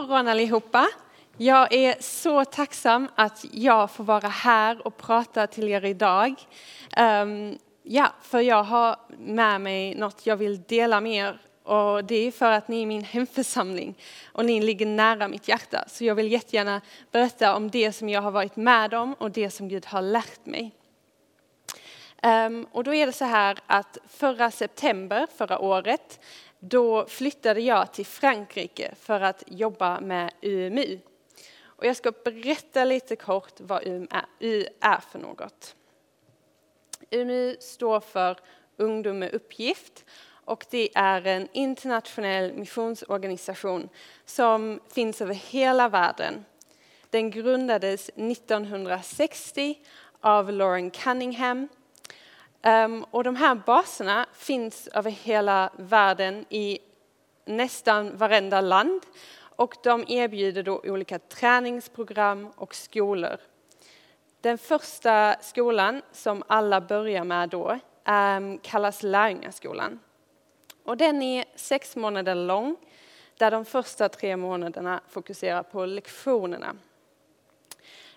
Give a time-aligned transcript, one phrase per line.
[0.00, 0.86] morgon allihopa!
[1.36, 6.34] Jag är så tacksam att jag får vara här och prata till er idag.
[6.98, 12.14] Um, ja, för jag har med mig något jag vill dela med er och det
[12.14, 13.94] är för att ni är min hemförsamling
[14.32, 15.84] och ni ligger nära mitt hjärta.
[15.88, 16.80] Så jag vill jättegärna
[17.10, 20.46] berätta om det som jag har varit med om och det som Gud har lärt
[20.46, 20.74] mig.
[22.22, 26.20] Um, och då är det så här att förra september förra året
[26.68, 30.98] då flyttade jag till Frankrike för att jobba med UMU.
[31.62, 35.76] Och jag ska berätta lite kort vad UMU är för något.
[37.10, 38.36] UMU står för
[38.76, 40.04] Ungdom med uppgift
[40.44, 43.88] och det är en internationell missionsorganisation
[44.24, 46.44] som finns över hela världen.
[47.10, 49.78] Den grundades 1960
[50.20, 51.68] av Lauren Cunningham
[52.66, 56.78] Ehm, och de här baserna finns över hela världen i
[57.44, 59.00] nästan varenda land
[59.36, 63.36] och de erbjuder då olika träningsprogram och skolor.
[64.40, 70.00] Den första skolan som alla börjar med då ehm, kallas lärjungaskolan.
[70.84, 72.76] Och den är sex månader lång
[73.38, 76.76] där de första tre månaderna fokuserar på lektionerna.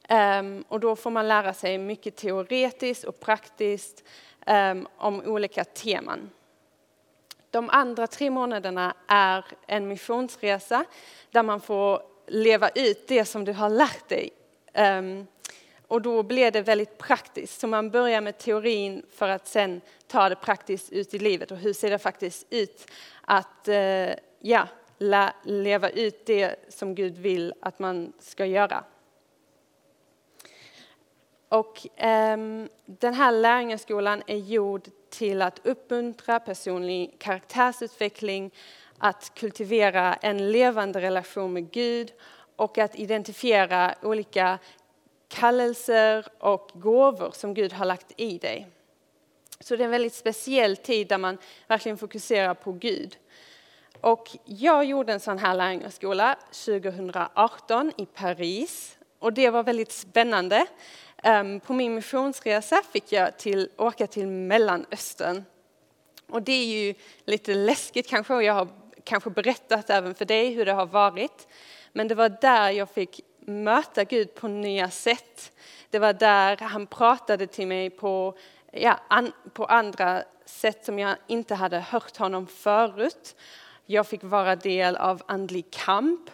[0.09, 4.03] Ehm, och då får man lära sig mycket teoretiskt och praktiskt
[4.49, 6.29] Ehm, om olika teman.
[7.51, 10.85] De andra tre månaderna är en missionsresa
[11.31, 14.29] där man får leva ut det som du har lärt dig.
[14.73, 15.27] Ehm,
[15.87, 17.59] och då blir det väldigt praktiskt.
[17.59, 21.51] Så man börjar med teorin för att sen ta det praktiskt ut i livet.
[21.51, 24.09] Och hur ser det faktiskt ut att eh,
[24.39, 24.67] ja,
[25.43, 28.83] leva ut det som Gud vill att man ska göra.
[31.49, 38.51] Och, um, den här lärjungaskolan är gjord till att uppmuntra personlig karaktärsutveckling,
[38.97, 42.13] att kultivera en levande relation med Gud
[42.55, 44.59] och att identifiera olika
[45.27, 48.67] kallelser och gåvor som Gud har lagt i dig.
[49.59, 51.37] Så det är en väldigt speciell tid där man
[51.67, 53.17] verkligen fokuserar på Gud.
[54.02, 60.65] Och jag gjorde en sån här lärjungaskola 2018 i Paris och det var väldigt spännande.
[61.23, 65.44] Ehm, på min missionsresa fick jag till, åka till Mellanöstern.
[66.30, 66.94] Och det är ju
[67.26, 68.67] lite läskigt kanske och jag har
[69.04, 71.48] kanske berättat även för dig hur det har varit.
[71.94, 75.52] Men det var där jag fick möta Gud på nya sätt.
[75.89, 78.38] Det var där han pratade till mig på,
[78.72, 83.36] ja, an, på andra sätt som jag inte hade hört honom förut.
[83.86, 86.30] Jag fick vara del av andlig kamp.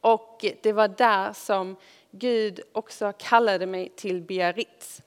[0.00, 1.76] Och det var där som
[2.10, 5.02] Gud också kallade mig till Biarritz.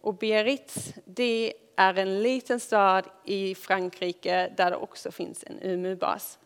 [0.00, 6.38] Och Biarritz, det är en liten stad i Frankrike där det också finns en UMU-bas.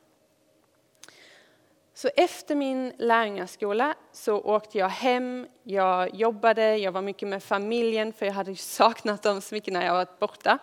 [1.94, 8.12] Så efter min lärjungaskola så åkte jag hem, jag jobbade, jag var mycket med familjen
[8.12, 10.59] för jag hade saknat dem så mycket när jag varit borta.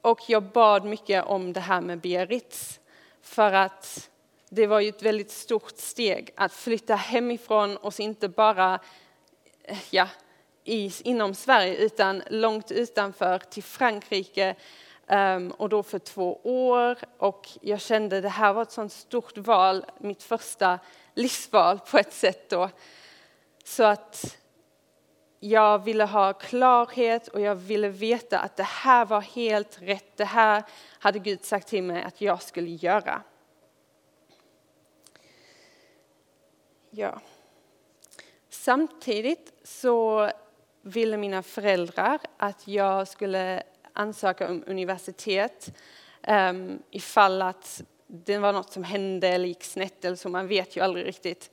[0.00, 2.80] Och jag bad mycket om det här med Biarritz
[3.22, 4.10] för att
[4.54, 8.80] det var ju ett väldigt stort steg att flytta hemifrån och inte bara
[9.64, 10.08] eh, ja,
[10.64, 14.56] i, inom Sverige utan långt utanför till Frankrike
[15.08, 16.98] um, och då för två år.
[17.18, 20.78] Och jag kände att det här var ett sånt stort val, mitt första
[21.14, 22.70] livsval på ett sätt då.
[23.64, 24.36] Så att
[25.40, 30.16] jag ville ha klarhet och jag ville veta att det här var helt rätt.
[30.16, 30.62] Det här
[30.98, 33.22] hade Gud sagt till mig att jag skulle göra.
[36.96, 37.20] Ja.
[38.48, 40.30] Samtidigt så
[40.82, 43.62] ville mina föräldrar att jag skulle
[43.92, 45.78] ansöka om universitet
[46.28, 50.76] um, ifall att det var något som hände eller gick snett eller så, man vet
[50.76, 51.50] ju aldrig riktigt.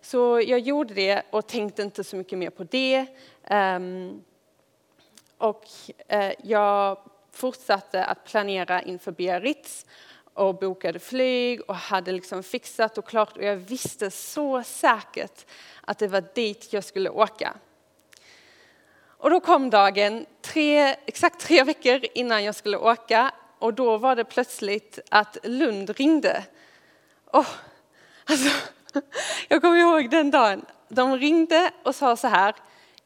[0.00, 3.06] Så jag gjorde det och tänkte inte så mycket mer på det.
[3.50, 4.24] Um,
[5.38, 5.64] och
[6.12, 6.98] uh, jag
[7.32, 9.86] fortsatte att planera inför Biarritz
[10.38, 15.46] och bokade flyg och hade liksom fixat och klart och jag visste så säkert
[15.80, 17.54] att det var dit jag skulle åka.
[19.06, 24.16] Och då kom dagen, tre, exakt tre veckor innan jag skulle åka och då var
[24.16, 26.44] det plötsligt att Lund ringde.
[27.32, 27.48] Oh,
[28.24, 28.50] alltså,
[29.48, 30.64] jag kommer ihåg den dagen.
[30.88, 32.54] De ringde och sa så här,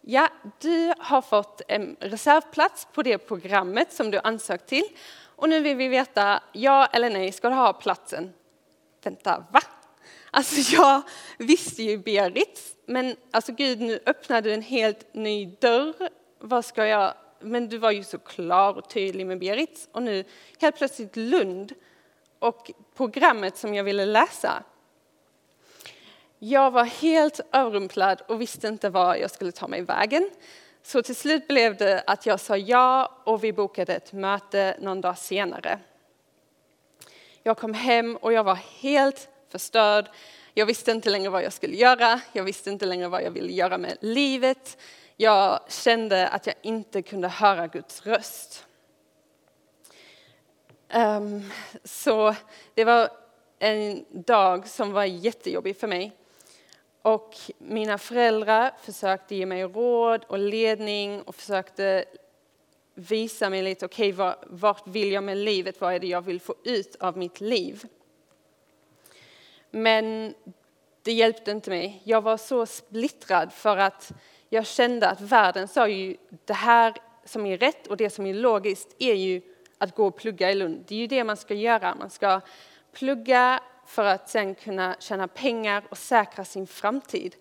[0.01, 0.29] ja,
[0.61, 4.85] du har fått en reservplats på det programmet som du ansökt till
[5.37, 8.33] och nu vill vi veta, ja eller nej, ska du ha platsen?
[9.05, 9.61] Vänta, va?
[10.31, 11.03] Alltså jag
[11.39, 16.09] visste ju Berit, men alltså Gud nu öppnade en helt ny dörr.
[16.39, 17.15] Vad ska jag?
[17.41, 20.25] Men du var ju så klar och tydlig med Berit och nu
[20.61, 21.73] helt plötsligt Lund
[22.39, 24.63] och programmet som jag ville läsa.
[26.39, 30.31] Jag var helt överrumplad och visste inte var jag skulle ta mig vägen.
[30.83, 35.01] Så till slut blev det att jag sa ja och vi bokade ett möte någon
[35.01, 35.79] dag senare.
[37.43, 40.11] Jag kom hem och jag var helt förstörd.
[40.55, 42.21] Jag visste inte längre vad jag skulle göra.
[42.33, 44.79] Jag visste inte längre vad jag ville göra med livet.
[45.17, 48.67] Jag kände att jag inte kunde höra Guds röst.
[50.95, 51.51] Um,
[51.85, 52.35] så
[52.75, 53.09] det var
[53.59, 56.13] en dag som var jättejobbig för mig.
[57.03, 62.05] Och mina föräldrar försökte ge mig råd och ledning och försökte
[62.95, 65.81] visa mig lite, okej, okay, vart vill jag med livet?
[65.81, 67.83] Vad är det jag vill få ut av mitt liv?
[69.71, 70.35] Men
[71.03, 72.03] det hjälpte inte mig.
[72.05, 74.13] Jag var så splittrad för att
[74.49, 76.95] jag kände att världen sa ju det här
[77.25, 79.43] som är rätt och det som är logiskt är ju
[79.79, 80.85] att gå och plugga i Lund.
[80.89, 81.95] Det är ju det man ska göra.
[81.95, 82.41] Man ska
[82.93, 87.37] plugga för att sen kunna tjäna pengar och säkra sin framtid.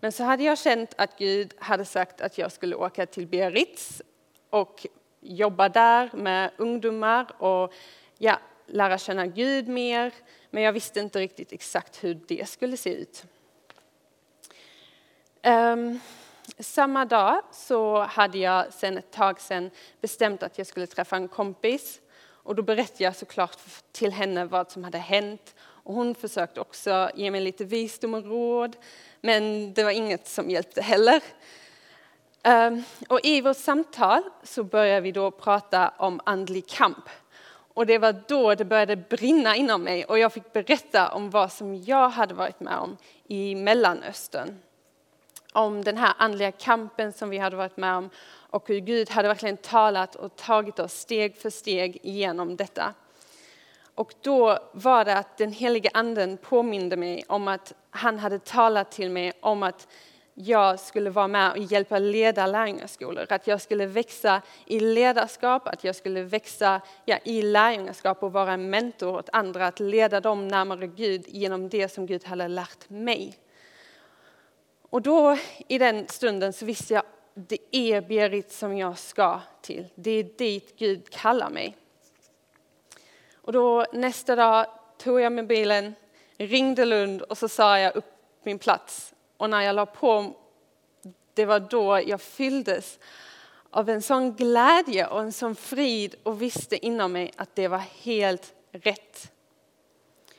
[0.00, 4.02] Men så hade jag känt att Gud hade sagt att jag skulle åka till Biarritz
[4.50, 4.86] och
[5.20, 7.74] jobba där med ungdomar och
[8.18, 10.12] ja, lära känna Gud mer.
[10.50, 13.24] Men jag visste inte riktigt exakt hur det skulle se ut.
[15.46, 16.00] Um,
[16.58, 19.70] samma dag så hade jag sen ett tag sen
[20.00, 22.00] bestämt att jag skulle träffa en kompis.
[22.44, 23.58] Och då berättade jag såklart
[23.92, 25.54] till henne vad som hade hänt.
[25.82, 28.76] Och hon försökte också ge mig lite visdom och råd.
[29.20, 31.22] Men det var inget som hjälpte heller.
[32.42, 37.08] Ehm, och I vårt samtal så började vi då prata om andlig kamp.
[37.74, 41.52] Och det var då det började brinna inom mig och jag fick berätta om vad
[41.52, 42.96] som jag hade varit med om
[43.26, 44.58] i Mellanöstern.
[45.52, 49.28] Om den här andliga kampen som vi hade varit med om och hur Gud hade
[49.28, 52.94] verkligen talat och tagit oss steg för steg igenom detta.
[53.94, 58.90] Och då var det att den helige anden påminde mig om att han hade talat
[58.90, 59.88] till mig om att
[60.34, 63.26] jag skulle vara med och hjälpa leda lärjungaskolor.
[63.28, 68.52] Att jag skulle växa i ledarskap, att jag skulle växa ja, i lärjungaskap och vara
[68.52, 72.90] en mentor åt andra, att leda dem närmare Gud genom det som Gud hade lärt
[72.90, 73.38] mig.
[74.90, 77.02] Och då i den stunden så visste jag
[77.34, 79.86] det är Berit som jag ska till.
[79.94, 81.76] Det är dit Gud kallar mig.
[83.42, 84.66] Och då nästa dag
[84.98, 85.94] tog jag mobilen,
[86.36, 88.04] ringde Lund och så sa jag upp
[88.42, 90.32] min plats och när jag la på,
[91.34, 92.98] det var då jag fylldes
[93.70, 97.82] av en sån glädje och en sån frid och visste inom mig att det var
[98.02, 99.32] helt rätt.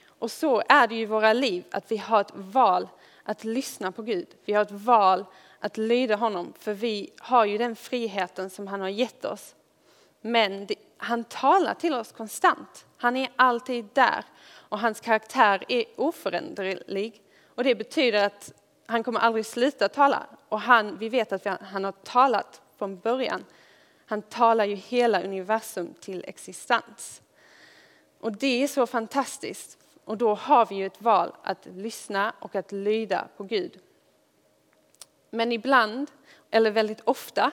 [0.08, 2.88] Och så är det ju i våra liv, att vi har ett val
[3.24, 4.28] att lyssna på Gud.
[4.46, 5.26] Vi har ett val
[5.60, 9.56] att lyda honom, för vi har ju den friheten som han har gett oss.
[10.22, 12.86] Men det, han talar till oss konstant.
[12.98, 17.22] Han är alltid där och hans karaktär är oföränderlig.
[17.56, 18.54] Och det betyder att
[18.86, 20.28] han kommer aldrig sluta tala.
[20.50, 23.46] Och han, vi vet att han har talat från början.
[24.06, 27.22] Han talar ju hela universum till existens.
[28.20, 29.78] Och det är så fantastiskt.
[30.06, 33.80] Och då har vi ju ett val att lyssna och att lyda på Gud.
[35.30, 36.12] Men ibland,
[36.54, 37.52] eller väldigt ofta,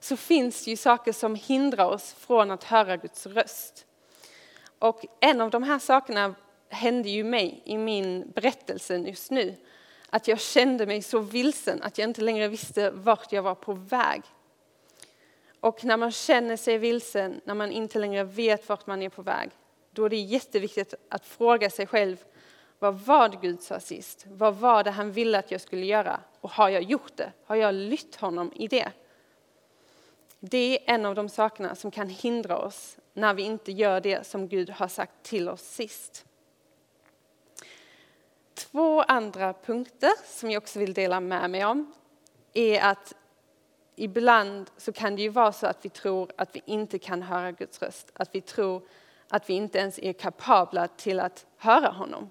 [0.00, 3.86] så finns det ju saker som hindrar oss från att höra Guds röst.
[4.78, 6.34] Och en av de här sakerna
[6.68, 9.56] hände ju mig i min berättelse just nu
[10.10, 13.72] att jag kände mig så vilsen att jag inte längre visste vart jag var på
[13.72, 14.22] väg.
[15.60, 19.22] Och när man känner sig vilsen, när man inte längre vet vart man är på
[19.22, 19.50] väg,
[19.90, 22.16] då är det jätteviktigt att fråga sig själv,
[22.78, 24.26] vad var det Gud sa sist?
[24.28, 26.20] Vad var det han ville att jag skulle göra?
[26.42, 27.32] Och har jag gjort det?
[27.44, 28.92] Har jag lytt honom i det?
[30.40, 34.26] Det är en av de sakerna som kan hindra oss när vi inte gör det
[34.26, 36.24] som Gud har sagt till oss sist.
[38.54, 41.92] Två andra punkter som jag också vill dela med mig om
[42.52, 43.14] är att
[43.96, 47.52] ibland så kan det ju vara så att vi tror att vi inte kan höra
[47.52, 48.10] Guds röst.
[48.14, 48.82] Att vi tror
[49.28, 52.30] att vi inte ens är kapabla till att höra honom.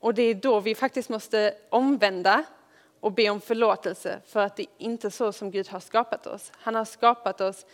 [0.00, 2.44] Och det är då vi faktiskt måste omvända
[3.02, 6.52] och be om förlåtelse för att det inte är så som Gud har skapat oss.
[6.54, 7.66] Han har skapat oss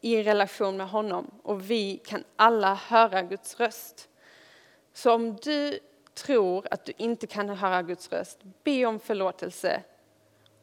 [0.00, 4.08] i relation med honom och vi kan alla höra Guds röst.
[4.92, 5.78] Så om du
[6.14, 9.82] tror att du inte kan höra Guds röst, be om förlåtelse.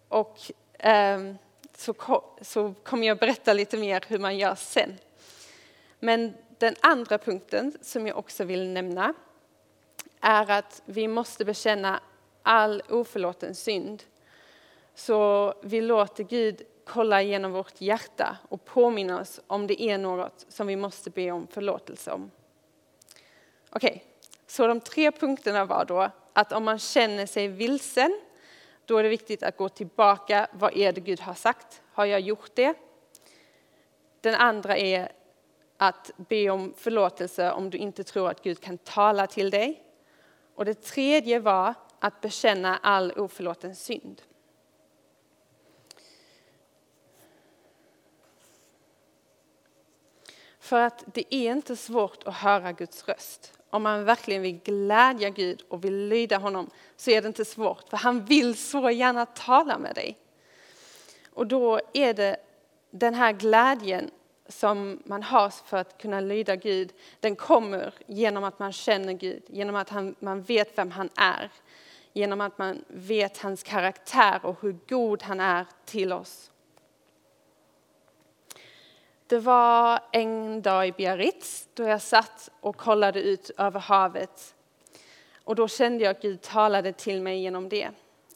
[0.08, 0.40] Och
[0.80, 1.34] eh,
[1.78, 4.98] så, så kommer jag berätta lite mer hur man gör sen.
[6.00, 9.14] Men den andra punkten som jag också vill nämna
[10.22, 12.00] är att vi måste bekänna
[12.44, 14.04] all oförlåten synd.
[14.96, 20.46] Så vi låter Gud kolla igenom vårt hjärta och påminna oss om det är något
[20.50, 22.32] som vi måste be om förlåtelse om.
[23.70, 24.02] Okej, okay.
[24.48, 28.22] så de tre punkterna var då att om man känner sig vilsen,
[28.86, 30.48] då är det viktigt att gå tillbaka.
[30.52, 31.82] Vad är det Gud har sagt?
[31.92, 32.74] Har jag gjort det?
[34.22, 35.12] Den andra är
[35.78, 39.84] att be om förlåtelse om du inte tror att Gud kan tala till dig.
[40.56, 44.22] Och det tredje var att bekänna all oförlåten synd.
[50.64, 53.54] För att det är inte svårt att höra Guds röst.
[53.70, 57.90] Om man verkligen vill glädja Gud och vill lyda honom så är det inte svårt,
[57.90, 60.18] för han vill så gärna tala med dig.
[61.30, 62.38] Och då är det
[62.92, 64.12] den här glädjen
[64.48, 69.44] som man har för att kunna lyda Gud, den kommer genom att man känner Gud,
[69.48, 71.52] genom att han, man vet vem han är,
[72.14, 76.52] genom att man vet hans karaktär och hur god han är till oss.
[79.28, 84.56] Det var en dag i Biarritz då jag satt och kollade ut över havet.
[85.44, 87.90] Och då kände jag att Gud talade till mig genom det.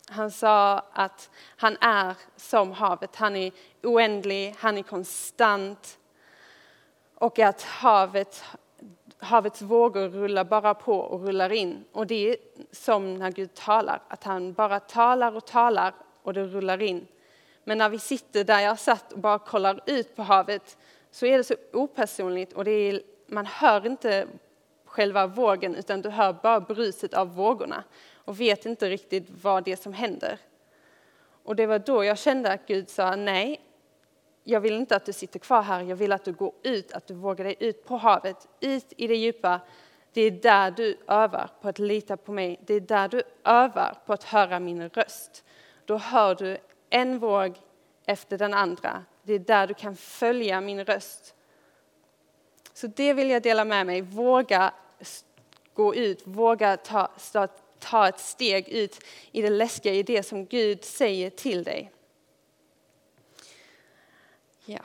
[0.09, 3.15] Han sa att han är som havet.
[3.15, 3.51] Han är
[3.83, 5.99] oändlig, han är konstant.
[7.15, 8.43] Och att havet,
[9.17, 11.85] havets vågor rullar bara på och rullar in.
[11.91, 12.37] Och det är
[12.71, 17.07] som när Gud talar, att han bara talar och talar och det rullar in.
[17.67, 20.77] Men när vi sitter där jag satt och bara kollar ut på havet
[21.11, 24.27] så är det så opersonligt och det är, man hör inte
[24.85, 27.83] själva vågen utan du hör bara bruset av vågorna
[28.15, 30.39] och vet inte riktigt vad det är som händer.
[31.43, 33.61] Och det var då jag kände att Gud sa nej,
[34.43, 37.07] jag vill inte att du sitter kvar här, jag vill att du går ut, att
[37.07, 39.59] du vågar dig ut på havet, ut i det djupa.
[40.13, 43.97] Det är där du övar på att lita på mig, det är där du övar
[44.05, 45.43] på att höra min röst.
[45.85, 46.57] Då hör du
[46.89, 47.57] en våg
[48.05, 49.05] efter den andra.
[49.23, 51.35] Det är där du kan följa min röst.
[52.73, 54.01] Så det vill jag dela med mig.
[54.01, 54.73] Våga
[55.73, 57.09] gå ut, våga ta,
[57.79, 58.99] ta ett steg ut
[59.31, 61.91] i det läskiga, i det som Gud säger till dig.
[64.65, 64.81] Ja.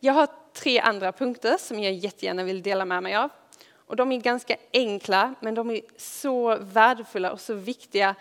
[0.00, 3.30] Jag har tre andra punkter som jag jättegärna vill dela med mig av.
[3.86, 8.14] Och de är ganska enkla, men de är så värdefulla och så viktiga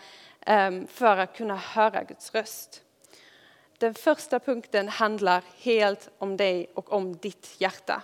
[0.46, 2.84] Ehm, för att kunna höra Guds röst.
[3.78, 8.04] Den första punkten handlar helt om dig och om ditt hjärta.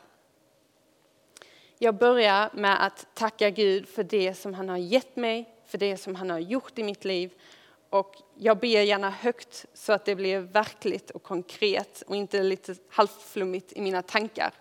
[1.77, 5.97] Jag börjar med att tacka Gud för det som han har gett mig, för det
[5.97, 7.33] som han har gjort i mitt liv.
[7.89, 12.75] Och jag ber gärna högt så att det blir verkligt och konkret och inte lite
[12.89, 14.53] halvflummigt i mina tankar.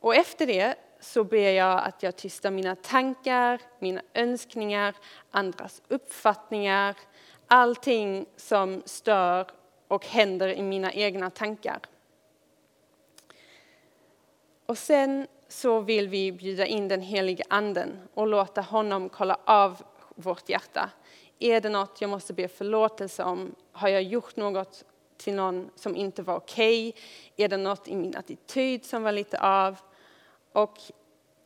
[0.00, 4.94] Och efter det så ber jag att jag tystar mina tankar, mina önskningar,
[5.30, 6.96] andras uppfattningar,
[7.46, 9.46] allting som stör
[9.88, 11.80] och händer i mina egna tankar.
[14.66, 19.82] Och sen så vill vi bjuda in den helige anden och låta honom kolla av
[20.14, 20.90] vårt hjärta.
[21.38, 23.54] Är det något jag måste be förlåtelse om?
[23.72, 24.84] Har jag gjort något
[25.16, 26.88] till någon som inte var okej?
[26.88, 27.02] Okay?
[27.44, 29.76] Är det något i min attityd som var lite av?
[30.52, 30.78] Och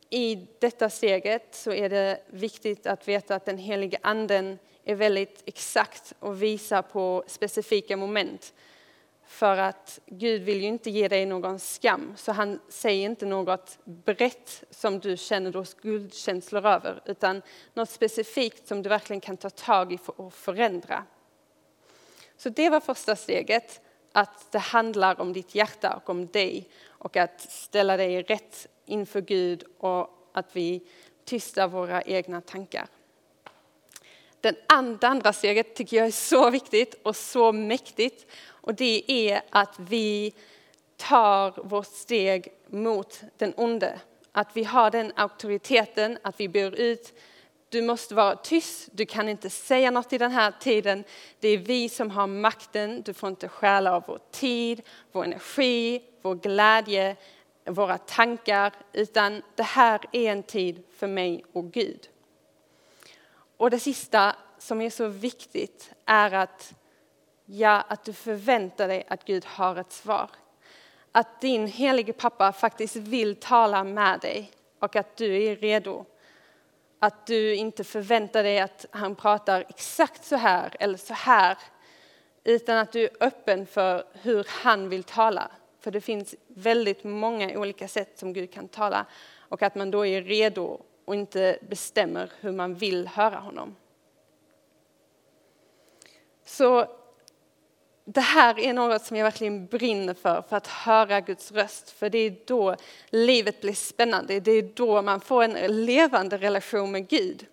[0.09, 5.43] i detta steget så är det viktigt att veta att den helige anden är väldigt
[5.45, 8.53] exakt och visar på specifika moment.
[9.25, 13.77] För att Gud vill ju inte ge dig någon skam, så han säger inte något
[13.83, 17.41] brett som du känner då skuldkänslor över, utan
[17.73, 21.03] något specifikt som du verkligen kan ta tag i och förändra.
[22.37, 27.17] Så det var första steget, att det handlar om ditt hjärta och om dig och
[27.17, 30.81] att ställa dig rätt inför Gud och att vi
[31.25, 32.87] tystar våra egna tankar.
[34.41, 39.79] Det andra steget tycker jag är så viktigt och så mäktigt och det är att
[39.79, 40.33] vi
[40.97, 43.99] tar vårt steg mot den onde.
[44.31, 47.13] Att vi har den auktoriteten, att vi ber ut
[47.69, 51.03] du måste vara tyst, du kan inte säga något i den här tiden.
[51.39, 56.03] Det är vi som har makten, du får inte stjäla av vår tid, vår energi,
[56.21, 57.15] vår glädje,
[57.67, 62.09] våra tankar, utan det här är en tid för mig och Gud.
[63.57, 66.73] Och det sista som är så viktigt är att,
[67.45, 70.29] ja, att du förväntar dig att Gud har ett svar.
[71.11, 76.05] Att din helige pappa faktiskt vill tala med dig och att du är redo.
[76.99, 81.57] Att du inte förväntar dig att han pratar exakt så här eller så här
[82.43, 85.51] utan att du är öppen för hur han vill tala.
[85.87, 89.05] För det finns väldigt många olika sätt som Gud kan tala
[89.39, 93.75] och att man då är redo och inte bestämmer hur man vill höra honom.
[96.45, 96.85] Så
[98.05, 101.89] det här är något som jag verkligen brinner för, för att höra Guds röst.
[101.89, 102.75] För det är då
[103.09, 107.45] livet blir spännande, det är då man får en levande relation med Gud.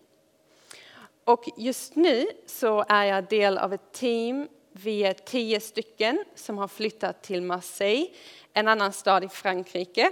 [1.25, 6.59] Och just nu så är jag del av ett team, vi är tio stycken som
[6.59, 8.11] har flyttat till Marseille,
[8.53, 10.11] en annan stad i Frankrike.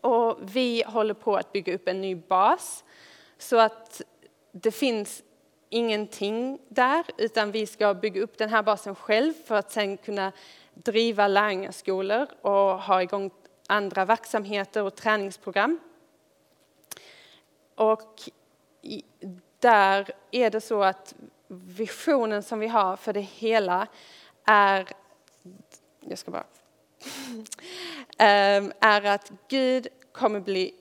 [0.00, 2.84] Och vi håller på att bygga upp en ny bas
[3.38, 4.02] så att
[4.52, 5.22] det finns
[5.68, 10.32] ingenting där, utan vi ska bygga upp den här basen själv för att sen kunna
[10.74, 13.30] driva lärjungaskolor och ha igång
[13.66, 15.80] andra verksamheter och träningsprogram.
[17.74, 18.20] Och
[19.60, 21.14] där är det så att
[21.54, 23.86] visionen som vi har för det hela
[24.46, 24.88] är,
[26.00, 26.46] jag ska bara,
[28.18, 30.74] ehm, är att Gud kommer bli,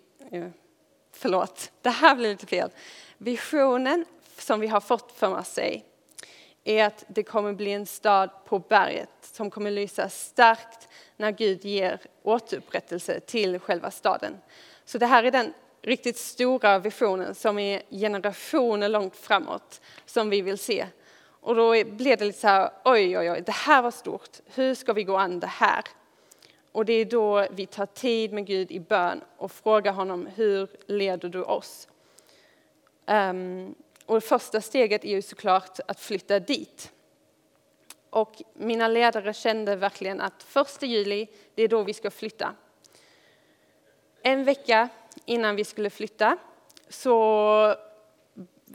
[1.11, 2.69] förlåt, det här blir lite fel.
[3.17, 4.05] Visionen
[4.37, 5.81] som vi har fått för Marseille
[6.63, 11.65] är att det kommer bli en stad på berget som kommer lysa starkt när Gud
[11.65, 14.37] ger återupprättelse till själva staden.
[14.85, 15.53] Så det här är den
[15.83, 20.87] riktigt stora visionen som är generationer långt framåt som vi vill se.
[21.25, 24.39] Och då blev det lite så här, oj, oj, oj, det här var stort.
[24.45, 25.83] Hur ska vi gå an det här?
[26.71, 30.69] Och det är då vi tar tid med Gud i bön och frågar honom, hur
[30.87, 31.87] leder du oss?
[33.05, 33.75] Um,
[34.05, 36.91] och första steget är ju såklart att flytta dit.
[38.09, 42.55] Och mina ledare kände verkligen att första juli, det är då vi ska flytta.
[44.21, 44.89] En vecka
[45.25, 46.37] innan vi skulle flytta
[46.89, 47.75] så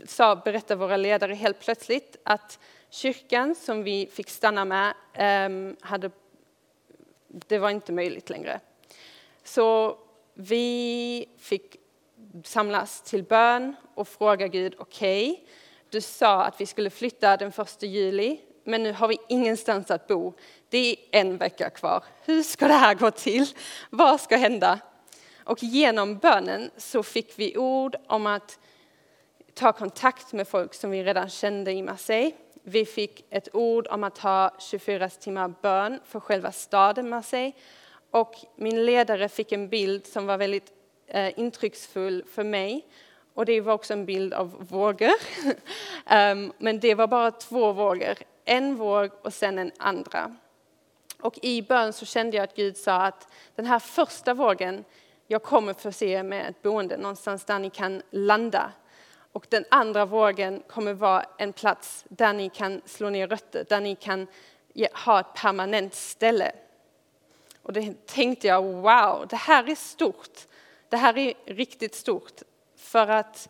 [0.07, 2.59] sa, berättade våra ledare helt plötsligt att
[2.91, 6.11] kyrkan som vi fick stanna med ehm, hade,
[7.29, 8.61] det var inte möjligt längre.
[9.45, 9.99] Så
[10.35, 11.77] vi fick
[12.45, 15.45] samlas till bön och fråga Gud, okej, okay,
[15.91, 20.07] du sa att vi skulle flytta den första juli, men nu har vi ingenstans att
[20.07, 20.33] bo.
[20.69, 22.05] Det är en vecka kvar.
[22.25, 23.47] Hur ska det här gå till?
[23.91, 24.79] Vad ska hända?
[25.49, 28.59] Och genom bönen så fick vi ord om att
[29.55, 32.33] ta kontakt med folk som vi redan kände i Marseille.
[32.63, 37.53] Vi fick ett ord om att ha 24 timmar bön för själva staden Marseille.
[38.11, 40.73] Och min ledare fick en bild som var väldigt
[41.07, 42.87] eh, intrycksfull för mig.
[43.35, 45.15] Och det var också en bild av vågor.
[46.11, 48.15] um, men det var bara två vågor.
[48.45, 50.37] En våg och sen en andra.
[51.21, 54.85] Och i bön så kände jag att Gud sa att den här första vågen,
[55.31, 58.73] jag kommer förse er med ett boende någonstans där ni kan landa.
[59.33, 63.81] Och den andra vågen kommer vara en plats där ni kan slå ner rötter, där
[63.81, 64.27] ni kan
[65.05, 66.53] ha ett permanent ställe.
[67.63, 70.47] Och det tänkte jag, wow, det här är stort.
[70.89, 72.43] Det här är riktigt stort.
[72.77, 73.49] För att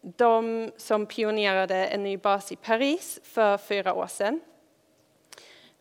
[0.00, 4.40] de som pionerade en ny bas i Paris för fyra år sedan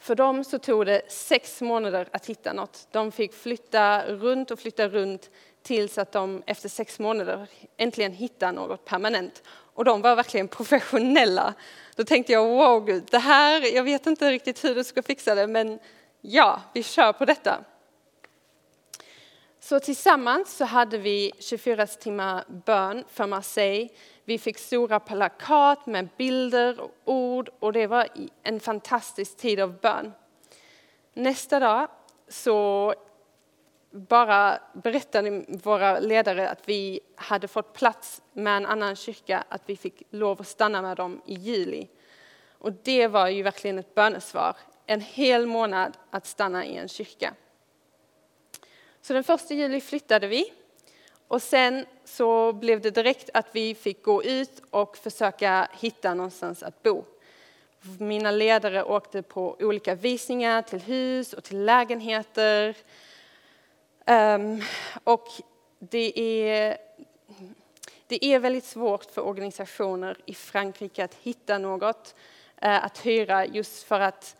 [0.02, 2.88] för dem så tog det sex månader att hitta något.
[2.92, 5.30] De fick flytta runt och flytta runt
[5.64, 9.44] tills att de efter sex månader äntligen hittade något permanent.
[9.74, 11.54] Och de var verkligen professionella.
[11.96, 15.36] Då tänkte jag, wow gud, det här, jag vet inte riktigt hur du ska fixa
[15.36, 15.80] det, men
[16.22, 17.64] ja, vi kör på detta.
[19.63, 23.89] Så tillsammans så hade vi 24 timmar bön för Marseille.
[24.26, 28.08] Vi fick stora plakat med bilder och ord och det var
[28.43, 30.13] en fantastisk tid av bön.
[31.13, 31.88] Nästa dag
[32.28, 32.93] så
[33.91, 39.78] bara berättade våra ledare att vi hade fått plats med en annan kyrka, att vi
[39.78, 41.88] fick lov att stanna med dem i juli.
[42.52, 47.34] Och det var ju verkligen ett bönesvar, en hel månad att stanna i en kyrka.
[49.02, 50.54] Så den första juli flyttade vi
[51.28, 56.64] och sen så blev det direkt att vi fick gå ut och försöka hitta någonstans
[56.64, 57.04] att bo.
[58.00, 62.76] Mina ledare åkte på olika visningar till hus och till lägenheter.
[64.08, 64.62] Um,
[65.04, 65.28] och
[65.80, 66.78] det är,
[68.08, 72.16] det är väldigt svårt för organisationer i Frankrike att hitta något
[72.66, 74.36] uh, att hyra just för att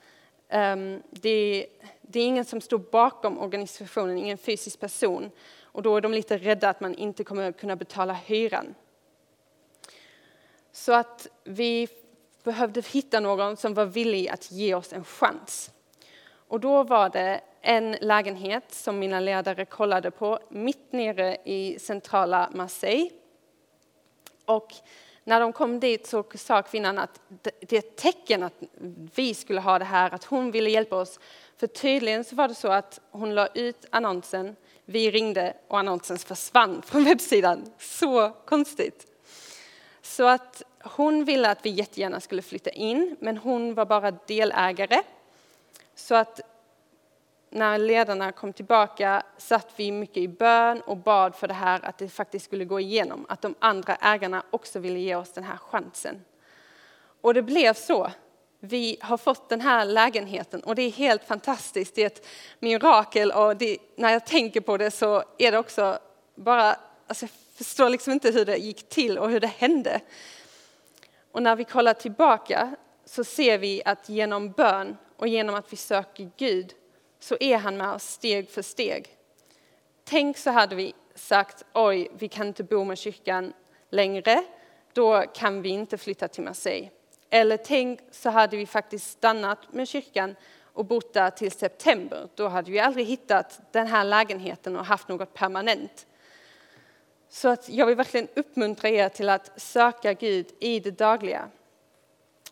[0.51, 1.67] Ehm, det
[2.11, 5.31] det är ingen som står bakom organisationen, ingen fysisk person.
[5.63, 8.75] Och då är de lite rädda att man inte kommer kunna betala hyran.
[10.71, 11.87] Så att vi
[12.43, 15.71] behövde hitta någon som var villig att ge oss en chans.
[16.31, 22.49] Och då var det en lägenhet som mina ledare kollade på mitt nere i centrala
[22.53, 23.09] Marseille.
[24.45, 24.73] Och
[25.23, 27.21] när de kom dit så sa kvinnan att
[27.60, 28.53] det är ett tecken att
[29.15, 31.19] vi skulle ha det här, att hon ville hjälpa oss.
[31.57, 34.55] För tydligen så var det så att hon la ut annonsen,
[34.86, 37.71] vi ringde och annonsen försvann från webbsidan.
[37.77, 39.07] Så konstigt.
[40.01, 45.01] Så att hon ville att vi jättegärna skulle flytta in, men hon var bara delägare.
[45.95, 46.39] Så att
[47.53, 51.97] när ledarna kom tillbaka satt vi mycket i bön och bad för det här att
[51.97, 53.25] det faktiskt skulle gå igenom.
[53.29, 56.21] Att de andra ägarna också ville ge oss den här chansen.
[57.21, 58.11] Och det blev så.
[58.59, 61.95] Vi har fått den här lägenheten och det är helt fantastiskt.
[61.95, 62.27] Det är ett
[62.59, 65.99] mirakel och det, när jag tänker på det så är det också
[66.35, 66.75] bara,
[67.07, 69.99] alltså jag förstår liksom inte hur det gick till och hur det hände.
[71.31, 75.77] Och när vi kollar tillbaka så ser vi att genom bön och genom att vi
[75.77, 76.73] söker Gud
[77.23, 79.17] så är han med oss steg för steg.
[80.03, 83.53] Tänk så hade vi sagt, oj, vi kan inte bo med kyrkan
[83.89, 84.43] längre,
[84.93, 86.89] då kan vi inte flytta till Marseille.
[87.29, 90.36] Eller tänk så hade vi faktiskt stannat med kyrkan
[90.73, 92.29] och bott där till september.
[92.36, 96.07] Då hade vi aldrig hittat den här lägenheten och haft något permanent.
[97.29, 101.49] Så att jag vill verkligen uppmuntra er till att söka Gud i det dagliga.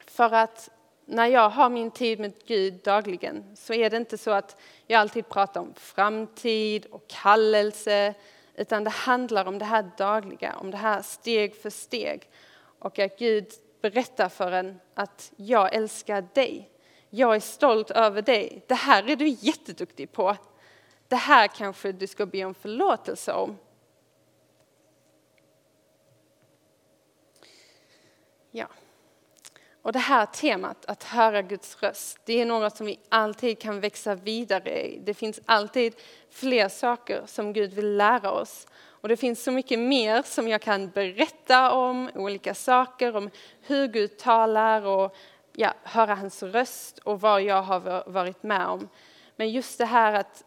[0.05, 0.69] För att
[1.10, 5.00] när jag har min tid med Gud dagligen så är det inte så att jag
[5.00, 8.13] alltid pratar om framtid och kallelse
[8.56, 12.30] utan det handlar om det här dagliga, om det här steg för steg.
[12.80, 13.48] Och att Gud
[13.82, 16.69] berättar för en att jag älskar dig.
[17.10, 18.63] Jag är stolt över dig.
[18.67, 20.38] Det här är du jätteduktig på.
[21.08, 23.58] Det här kanske du ska be om förlåtelse om.
[28.52, 28.67] Ja.
[29.81, 33.79] Och det här temat, att höra Guds röst, det är något som vi alltid kan
[33.79, 34.99] växa vidare i.
[35.05, 35.95] Det finns alltid
[36.29, 38.67] fler saker som Gud vill lära oss.
[39.01, 43.29] Och det finns så mycket mer som jag kan berätta om, olika saker, om
[43.61, 45.15] hur Gud talar och
[45.53, 48.89] ja, höra hans röst och vad jag har varit med om.
[49.35, 50.43] Men just det här att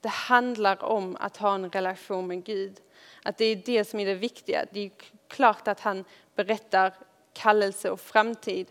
[0.00, 2.80] det handlar om att ha en relation med Gud.
[3.22, 4.64] Att det är det som är det viktiga.
[4.72, 4.90] Det är
[5.28, 6.94] klart att han berättar
[7.32, 8.66] kallelse och framtid.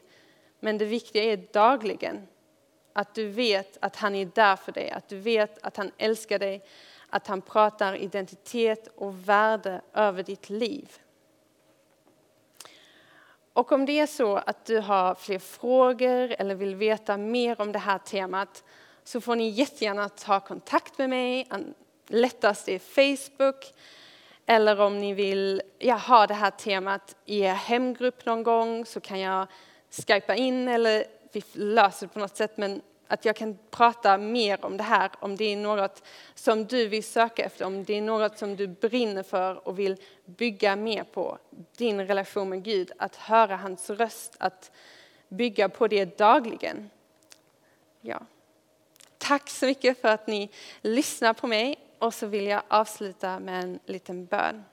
[0.60, 2.28] Men det viktiga är dagligen
[2.94, 6.40] att du vet att han är där för dig, att du vet att han älskar
[6.40, 6.66] dig,
[7.10, 10.90] att han pratar identitet och värde över ditt liv.
[13.54, 17.72] Och om det är så att du har fler frågor eller vill veta mer om
[17.72, 18.64] det här temat
[19.04, 21.48] så får ni jättegärna ta kontakt med mig.
[22.08, 23.74] Lättast är Facebook.
[24.52, 29.00] Eller om ni vill ja, ha det här temat i er hemgrupp någon gång så
[29.00, 29.48] kan jag
[29.90, 32.58] skypa in eller vi löser det på något sätt.
[32.58, 36.04] Men att jag kan prata mer om det här, om det är något
[36.36, 39.98] som du vill söka efter, om det är något som du brinner för och vill
[40.26, 41.38] bygga mer på.
[41.78, 44.72] Din relation med Gud, att höra hans röst, att
[45.28, 46.90] bygga på det dagligen.
[48.02, 48.22] Ja.
[49.18, 50.50] Tack så mycket för att ni
[50.82, 54.64] lyssnar på mig och så vill jag avsluta med en liten bön.